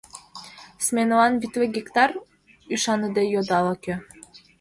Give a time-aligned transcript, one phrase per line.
[0.85, 2.09] Сменылан витле гектар?—
[2.73, 3.95] ӱшаныде йодо ала-кӧ.